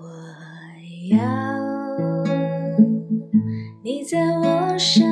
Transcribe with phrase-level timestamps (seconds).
[0.00, 1.18] 我要
[3.82, 5.09] 你在我身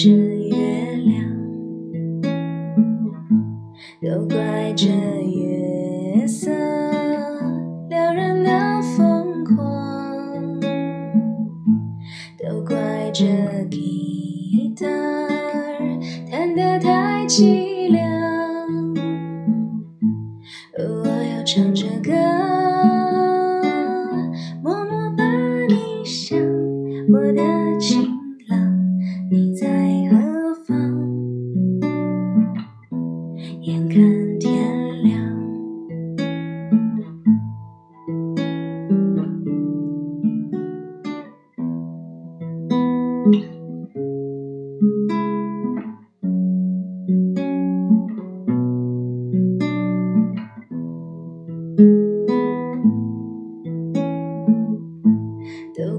[0.00, 1.28] 这月亮，
[4.00, 6.52] 都怪这月色
[7.88, 9.97] 撩人的疯狂，
[43.28, 43.34] 都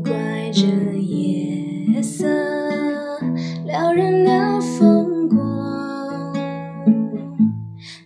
[0.02, 0.66] 怪这
[0.97, 2.25] 夜色
[3.67, 6.33] 撩人的风光，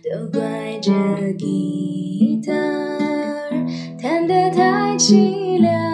[0.02, 0.92] 都怪这
[1.38, 3.64] 吉他儿
[3.98, 5.93] 弹得太凄凉。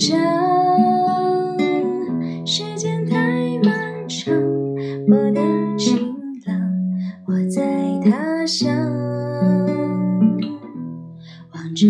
[0.00, 1.58] 太紧张，
[2.46, 3.18] 时间太
[3.62, 4.34] 漫长，
[5.08, 5.42] 我的
[5.76, 6.16] 情
[6.46, 6.58] 郎，
[7.26, 8.74] 我在他乡，
[11.52, 11.86] 望着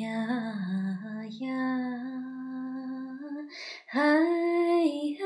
[0.00, 0.08] 呀
[1.40, 1.48] 呀，
[3.86, 5.24] 海海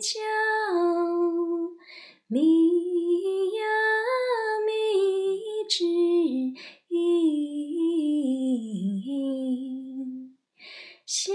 [0.00, 0.20] 角，
[2.28, 2.38] 迷
[3.56, 3.58] 呀
[4.64, 4.70] 迷
[5.68, 5.84] 之
[6.88, 6.94] 音。
[11.04, 11.32] 小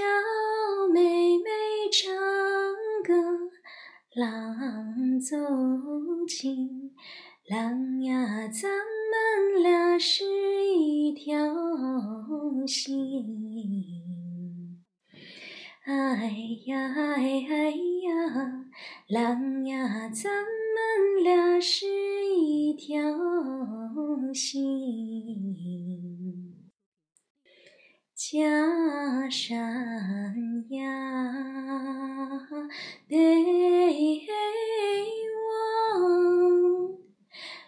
[0.93, 1.43] 妹妹
[1.91, 2.15] 唱
[3.03, 3.11] 歌，
[4.15, 5.35] 郎奏
[6.25, 6.95] 琴。
[7.49, 10.23] 郎呀，咱们俩是
[12.69, 13.25] 心。
[15.85, 15.93] 哎
[16.67, 18.69] 呀哎哎呀，
[19.07, 21.87] 郎呀，咱们俩是
[22.37, 23.01] 一条
[24.33, 25.55] 心。
[28.15, 28.37] 假
[29.31, 29.55] 山
[30.69, 30.83] 呀，
[33.07, 33.15] 北
[35.49, 35.49] 望，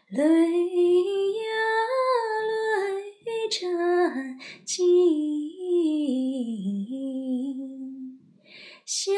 [0.10, 1.11] 泪呀泪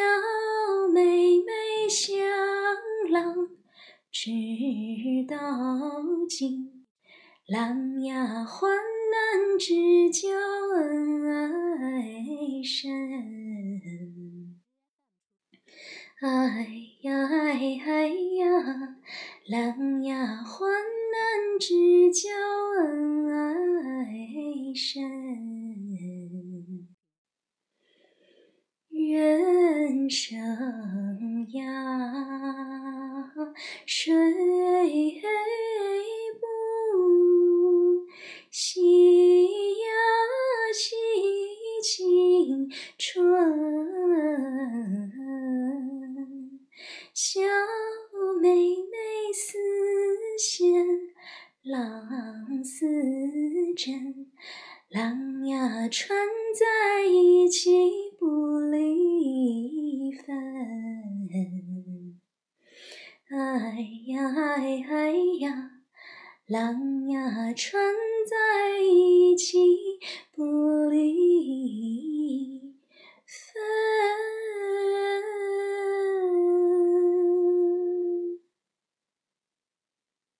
[0.04, 2.20] 小妹妹向
[3.10, 3.48] 郎
[4.12, 4.30] 直
[5.26, 5.38] 到
[6.28, 6.86] 今，
[7.48, 10.30] 郎呀患难知交
[10.76, 12.92] 恩爱深。
[16.22, 16.68] 哎
[17.04, 18.98] 呀哎哎呀，
[19.48, 20.70] 郎呀患
[21.14, 22.30] 难知交
[22.82, 25.63] 恩爱深。
[29.14, 30.36] 人生
[31.52, 31.64] 呀，
[33.86, 34.16] 水
[36.42, 36.48] 不
[38.50, 38.82] 息
[39.52, 39.86] 呀，
[40.74, 40.96] 惜
[41.84, 42.68] 青
[42.98, 43.14] 春。
[47.14, 47.40] 小
[48.42, 49.60] 妹妹似
[50.40, 50.66] 线，
[51.62, 52.88] 郎似
[53.78, 54.32] 针。
[54.94, 56.16] 郎呀穿
[56.54, 57.72] 在一起
[58.20, 60.38] 不离分。
[63.28, 65.72] 哎呀哎哎呀
[66.46, 67.92] 郎呀穿
[68.30, 69.58] 在一起
[70.32, 71.13] 不离